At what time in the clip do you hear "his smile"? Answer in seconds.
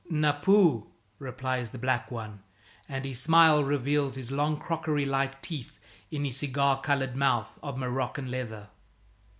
3.05-3.63